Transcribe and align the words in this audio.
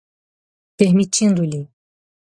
permitindo-lhe 0.77 1.61